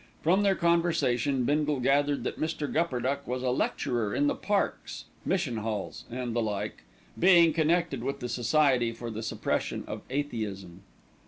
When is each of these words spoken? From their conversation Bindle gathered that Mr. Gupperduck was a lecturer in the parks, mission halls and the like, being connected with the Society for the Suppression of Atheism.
From 0.23 0.41
their 0.41 0.55
conversation 0.55 1.43
Bindle 1.43 1.79
gathered 1.79 2.23
that 2.23 2.39
Mr. 2.39 2.67
Gupperduck 2.67 3.27
was 3.27 3.43
a 3.43 3.51
lecturer 3.51 4.15
in 4.15 4.25
the 4.25 4.33
parks, 4.33 5.05
mission 5.25 5.57
halls 5.57 6.05
and 6.09 6.35
the 6.35 6.41
like, 6.41 6.81
being 7.19 7.53
connected 7.53 8.01
with 8.03 8.19
the 8.19 8.27
Society 8.27 8.93
for 8.93 9.11
the 9.11 9.21
Suppression 9.21 9.83
of 9.85 10.01
Atheism. 10.09 10.81